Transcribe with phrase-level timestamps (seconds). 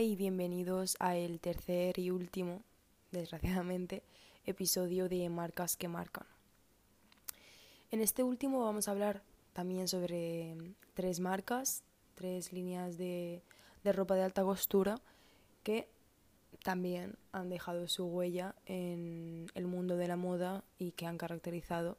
[0.00, 2.62] Y bienvenidos a el tercer y último,
[3.10, 4.04] desgraciadamente,
[4.46, 6.26] episodio de Marcas que Marcan.
[7.90, 9.22] En este último vamos a hablar
[9.54, 10.54] también sobre
[10.94, 11.82] tres marcas,
[12.14, 13.42] tres líneas de,
[13.82, 15.00] de ropa de alta costura
[15.64, 15.88] que
[16.62, 21.98] también han dejado su huella en el mundo de la moda y que han caracterizado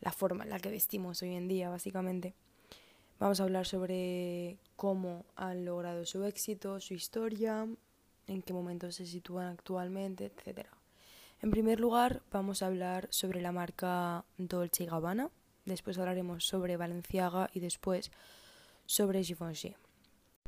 [0.00, 2.34] la forma en la que vestimos hoy en día, básicamente.
[3.20, 7.68] Vamos a hablar sobre cómo han logrado su éxito, su historia,
[8.26, 10.66] en qué momento se sitúan actualmente, etc.
[11.42, 15.28] En primer lugar, vamos a hablar sobre la marca Dolce Gabbana,
[15.66, 18.10] después hablaremos sobre Balenciaga y después
[18.86, 19.76] sobre Givenchy.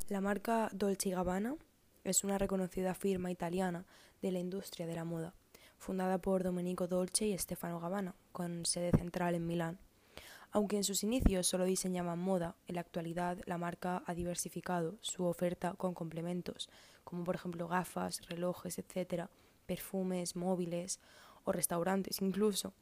[0.08, 1.56] La marca Dolce Gabbana
[2.04, 3.84] es una reconocida firma italiana
[4.22, 5.34] de la industria de la moda,
[5.76, 9.78] fundada por Domenico Dolce y Stefano Gabbana, con sede central en Milán.
[10.54, 15.24] Aunque en sus inicios solo diseñaban moda, en la actualidad la marca ha diversificado su
[15.24, 16.68] oferta con complementos,
[17.04, 19.28] como por ejemplo gafas, relojes, etc.,
[19.64, 21.00] perfumes, móviles
[21.44, 22.74] o restaurantes incluso.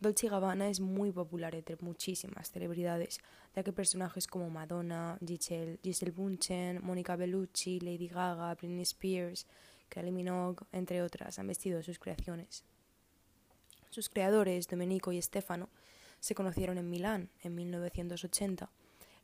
[0.00, 3.20] Dolce Gabbana es muy popular entre muchísimas celebridades,
[3.54, 9.46] ya que personajes como Madonna, Giselle, Giselle Bunchen, Monica Bellucci, Lady Gaga, Britney Spears,
[9.88, 12.64] Kylie Minogue, entre otras, han vestido sus creaciones.
[13.90, 15.68] Sus creadores, Domenico y Stefano,
[16.24, 18.70] se conocieron en Milán en 1980.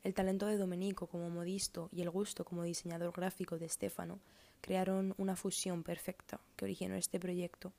[0.04, 4.18] El talento de Domenico como modisto y el gusto como diseñador gráfico de Stefano
[4.60, 7.72] crearon una fusión perfecta que originó este proyecto.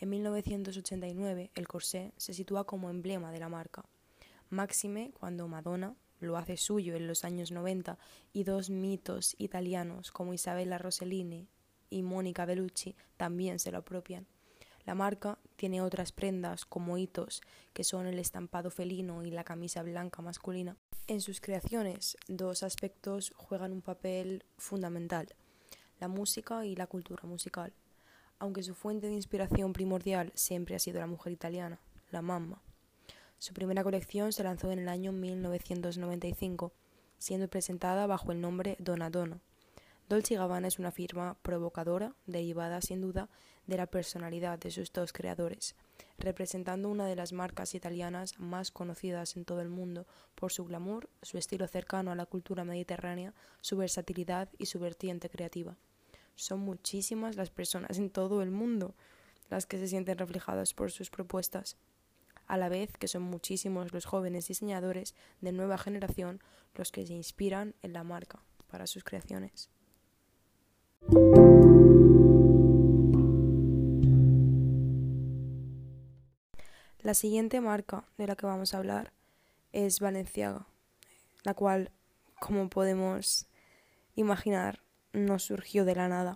[0.00, 3.84] En 1989 el corsé se sitúa como emblema de la marca.
[4.48, 7.98] Máxime cuando Madonna lo hace suyo en los años 90
[8.32, 11.46] y dos mitos italianos como Isabella Rossellini
[11.90, 14.26] y Mónica Bellucci también se lo apropian.
[14.86, 17.42] La marca tiene otras prendas como hitos,
[17.72, 20.76] que son el estampado felino y la camisa blanca masculina.
[21.08, 25.34] En sus creaciones, dos aspectos juegan un papel fundamental,
[25.98, 27.72] la música y la cultura musical,
[28.38, 31.80] aunque su fuente de inspiración primordial siempre ha sido la mujer italiana,
[32.12, 32.62] la mamma.
[33.38, 36.72] Su primera colección se lanzó en el año 1995,
[37.18, 39.40] siendo presentada bajo el nombre Donna Donna.
[40.08, 43.28] Dolce Gabbana es una firma provocadora, derivada sin duda
[43.66, 45.74] de la personalidad de sus dos creadores,
[46.16, 50.06] representando una de las marcas italianas más conocidas en todo el mundo
[50.36, 55.28] por su glamour, su estilo cercano a la cultura mediterránea, su versatilidad y su vertiente
[55.28, 55.76] creativa.
[56.36, 58.94] Son muchísimas las personas en todo el mundo
[59.50, 61.78] las que se sienten reflejadas por sus propuestas,
[62.46, 66.40] a la vez que son muchísimos los jóvenes diseñadores de nueva generación
[66.76, 69.68] los que se inspiran en la marca para sus creaciones.
[77.06, 79.12] La siguiente marca de la que vamos a hablar
[79.70, 80.66] es Valenciaga,
[81.44, 81.92] la cual,
[82.40, 83.46] como podemos
[84.16, 86.34] imaginar, no surgió de la nada.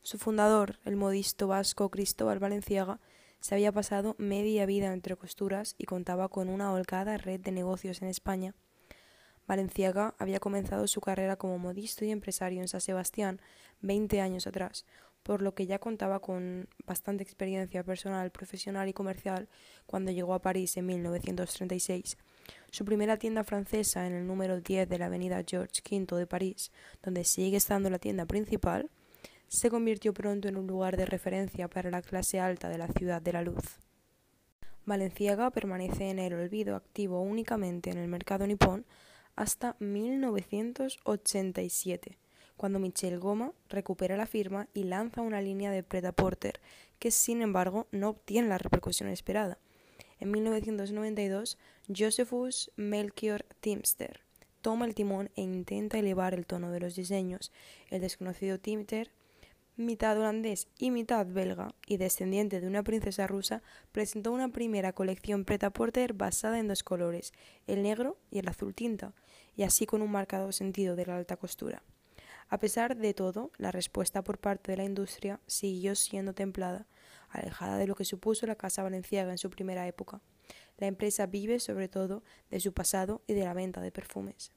[0.00, 3.00] Su fundador, el modisto vasco Cristóbal Valenciaga,
[3.40, 8.00] se había pasado media vida entre costuras y contaba con una holgada red de negocios
[8.00, 8.54] en España.
[9.46, 13.42] Valenciaga había comenzado su carrera como modisto y empresario en San Sebastián
[13.82, 14.86] 20 años atrás,
[15.28, 19.46] por lo que ya contaba con bastante experiencia personal, profesional y comercial
[19.84, 22.16] cuando llegó a París en 1936.
[22.70, 26.72] Su primera tienda francesa en el número 10 de la avenida George V de París,
[27.02, 28.88] donde sigue estando la tienda principal,
[29.48, 33.20] se convirtió pronto en un lugar de referencia para la clase alta de la ciudad
[33.20, 33.80] de la luz.
[34.86, 38.86] Valenciaga permanece en el olvido activo únicamente en el mercado nipón
[39.36, 42.16] hasta 1987
[42.58, 46.60] cuando Michelle Goma recupera la firma y lanza una línea de Preta Porter
[46.98, 49.58] que sin embargo no obtiene la repercusión esperada.
[50.20, 51.56] En 1992,
[51.96, 54.20] Josephus Melchior Timster
[54.60, 57.52] toma el timón e intenta elevar el tono de los diseños.
[57.88, 59.12] El desconocido Timster,
[59.76, 65.44] mitad holandés y mitad belga y descendiente de una princesa rusa, presentó una primera colección
[65.44, 67.32] Preta Porter basada en dos colores,
[67.68, 69.14] el negro y el azul tinta,
[69.56, 71.82] y así con un marcado sentido de la alta costura.
[72.50, 76.86] A pesar de todo, la respuesta por parte de la industria siguió siendo templada,
[77.28, 80.22] alejada de lo que supuso la Casa Valenciaga en su primera época.
[80.78, 84.52] La empresa vive sobre todo de su pasado y de la venta de perfumes.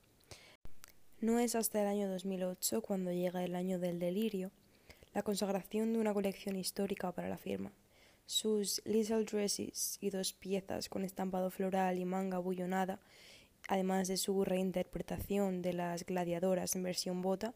[1.20, 4.52] No es hasta el año 2008 cuando llega el año del delirio,
[5.14, 7.74] la consagración de una colección histórica para la firma.
[8.26, 13.02] Sus Little Dresses y dos piezas con estampado floral y manga bullonada,
[13.68, 17.54] además de su reinterpretación de las gladiadoras en versión bota,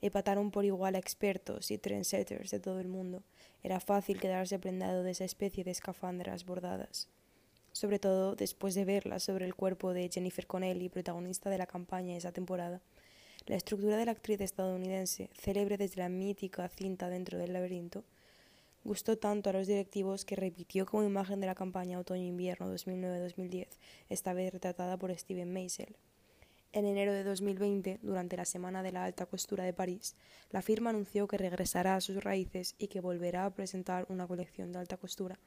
[0.00, 3.22] empataron por igual a expertos y trendsetters de todo el mundo.
[3.62, 7.08] Era fácil quedarse prendado de esa especie de escafandras bordadas.
[7.72, 12.16] Sobre todo después de verlas sobre el cuerpo de Jennifer Connelly, protagonista de la campaña
[12.16, 12.80] esa temporada.
[13.46, 18.04] La estructura de la actriz estadounidense, célebre desde la mítica cinta dentro del laberinto,
[18.84, 23.68] gustó tanto a los directivos que repitió como imagen de la campaña Otoño-Invierno 2009-2010,
[24.08, 25.96] esta vez retratada por Steven Meisel.
[26.70, 30.16] En enero de 2020, durante la Semana de la Alta Costura de París,
[30.50, 34.70] la firma anunció que regresará a sus raíces y que volverá a presentar una colección
[34.70, 35.38] de alta costura.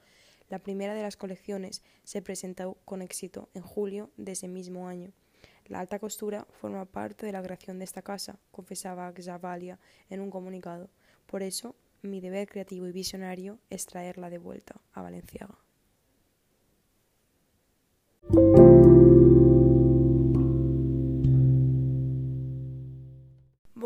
[0.50, 5.12] La primera de las colecciones se presentó con éxito en julio de ese mismo año.
[5.68, 9.78] La alta costura forma parte de la creación de esta casa, confesaba Xavalia
[10.10, 10.90] en un comunicado.
[11.28, 15.60] Por eso, mi deber creativo y visionario es traerla de vuelta a Valenciaga.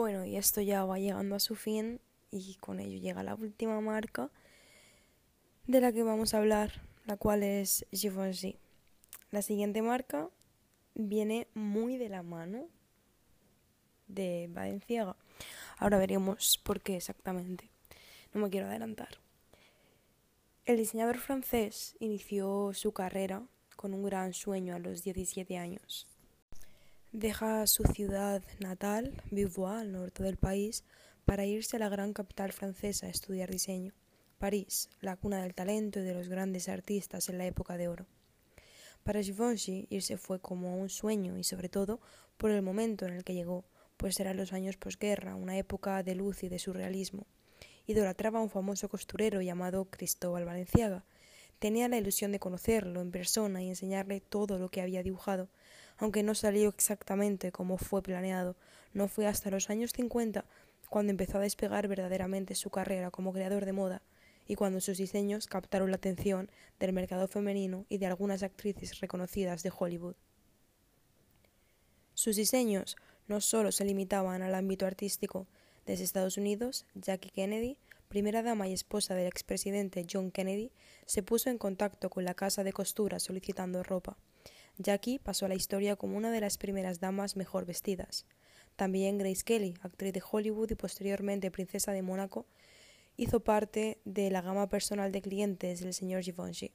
[0.06, 2.00] Bueno, y esto ya va llegando a su fin
[2.30, 4.30] y con ello llega la última marca
[5.66, 8.60] de la que vamos a hablar, la cual es Givenchy.
[9.32, 10.30] La siguiente marca
[10.94, 12.68] viene muy de la mano
[14.08, 15.16] de Valenciaga.
[15.80, 17.72] Ahora veremos por qué exactamente.
[18.32, 19.18] No me quiero adelantar.
[20.66, 23.42] El diseñador francés inició su carrera
[23.76, 26.06] con un gran sueño a los 17 años.
[27.16, 30.84] Deja su ciudad natal, Beauvoir, al norte del país,
[31.24, 33.94] para irse a la gran capital francesa a estudiar diseño,
[34.38, 38.06] París, la cuna del talento y de los grandes artistas en la época de oro.
[39.06, 42.02] Para Givenchy irse fue como un sueño y sobre todo
[42.36, 43.64] por el momento en el que llegó,
[43.96, 47.28] pues eran los años posguerra, una época de luz y de surrealismo.
[47.88, 51.06] Idolatraba a un famoso costurero llamado Cristóbal Valenciaga.
[51.60, 55.48] Tenía la ilusión de conocerlo en persona y enseñarle todo lo que había dibujado,
[55.98, 58.56] aunque no salió exactamente como fue planeado.
[58.94, 60.46] No fue hasta los años 50
[60.90, 64.02] cuando empezó a despegar verdaderamente su carrera como creador de moda
[64.48, 66.50] y cuando sus diseños captaron la atención
[66.80, 70.16] del mercado femenino y de algunas actrices reconocidas de Hollywood.
[72.14, 72.96] Sus diseños
[73.28, 75.48] no solo se limitaban al ámbito artístico.
[75.86, 77.78] Desde Estados Unidos, Jackie Kennedy,
[78.08, 80.72] primera dama y esposa del expresidente John Kennedy,
[81.06, 84.18] se puso en contacto con la casa de costura solicitando ropa.
[84.78, 88.26] Jackie pasó a la historia como una de las primeras damas mejor vestidas.
[88.76, 92.46] También Grace Kelly, actriz de Hollywood y posteriormente princesa de Mónaco,
[93.16, 96.74] hizo parte de la gama personal de clientes del señor Givenchy.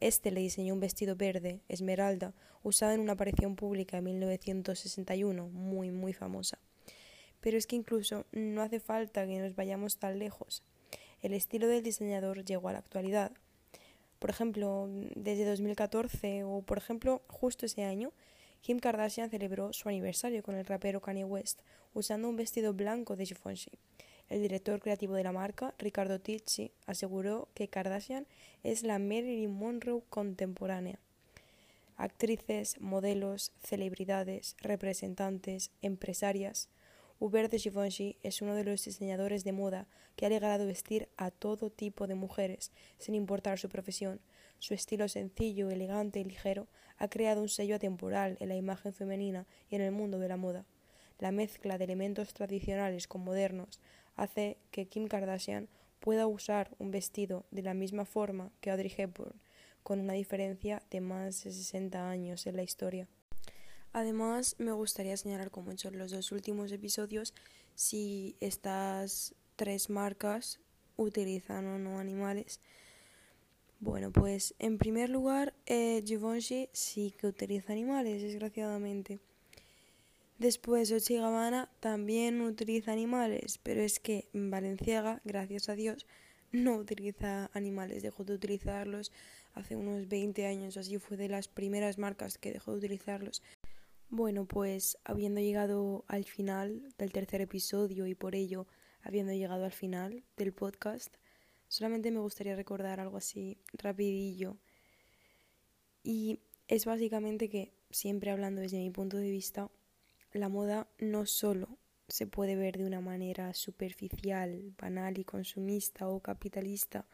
[0.00, 5.90] Este le diseñó un vestido verde, esmeralda, usado en una aparición pública en 1961, muy,
[5.90, 6.58] muy famosa.
[7.40, 10.64] Pero es que incluso no hace falta que nos vayamos tan lejos.
[11.20, 13.32] El estilo del diseñador llegó a la actualidad.
[14.18, 18.12] Por ejemplo, desde 2014 o por ejemplo justo ese año,
[18.60, 21.60] Kim Kardashian celebró su aniversario con el rapero Kanye West
[21.94, 23.78] usando un vestido blanco de Givenchy.
[24.28, 28.26] El director creativo de la marca, Ricardo Ticci, aseguró que Kardashian
[28.62, 30.98] es la Marilyn Monroe contemporánea.
[31.96, 36.68] Actrices, modelos, celebridades, representantes, empresarias,
[37.20, 41.08] Hubert de Givenchy es uno de los diseñadores de moda que ha llegado a vestir
[41.16, 44.20] a todo tipo de mujeres, sin importar su profesión.
[44.60, 49.48] Su estilo sencillo, elegante y ligero ha creado un sello atemporal en la imagen femenina
[49.68, 50.64] y en el mundo de la moda.
[51.18, 53.80] La mezcla de elementos tradicionales con modernos
[54.14, 55.68] hace que Kim Kardashian
[55.98, 59.40] pueda usar un vestido de la misma forma que Audrey Hepburn,
[59.82, 63.08] con una diferencia de más de 60 años en la historia.
[63.92, 67.34] Además, me gustaría señalar, como en los dos últimos episodios,
[67.74, 70.60] si estas tres marcas
[70.96, 72.60] utilizan o no animales.
[73.80, 79.20] Bueno, pues en primer lugar, eh, Givenchy sí que utiliza animales, desgraciadamente.
[80.38, 86.06] Después, Dolce Gabbana también utiliza animales, pero es que Valenciaga, gracias a Dios,
[86.52, 89.12] no utiliza animales, dejó de utilizarlos
[89.54, 93.42] hace unos 20 años, así fue de las primeras marcas que dejó de utilizarlos.
[94.10, 98.66] Bueno, pues habiendo llegado al final del tercer episodio y por ello
[99.02, 101.14] habiendo llegado al final del podcast,
[101.68, 104.56] solamente me gustaría recordar algo así rapidillo.
[106.02, 109.70] Y es básicamente que, siempre hablando desde mi punto de vista,
[110.32, 111.76] la moda no solo
[112.08, 117.04] se puede ver de una manera superficial, banal y consumista o capitalista,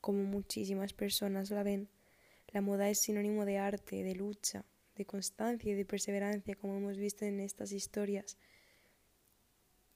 [0.00, 1.88] como muchísimas personas la ven.
[2.48, 4.64] La moda es sinónimo de arte, de lucha,
[4.96, 8.36] de constancia y de perseverancia, como hemos visto en estas historias,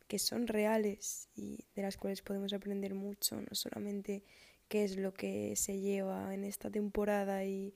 [0.08, 4.24] que son reales y de las cuales podemos aprender mucho, no solamente
[4.68, 7.74] qué es lo que se lleva en esta temporada y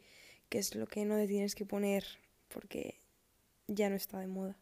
[0.49, 2.05] qué es lo que no te tienes que poner
[2.49, 3.01] porque
[3.67, 4.57] ya no está de moda.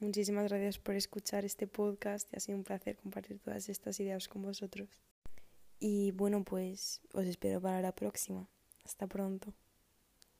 [0.00, 4.42] Muchísimas gracias por escuchar este podcast ha sido un placer compartir todas estas ideas con
[4.42, 4.88] vosotros.
[5.78, 8.48] Y bueno, pues os espero para la próxima.
[8.84, 9.54] Hasta pronto.